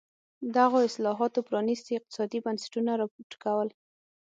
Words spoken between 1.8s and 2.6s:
اقتصادي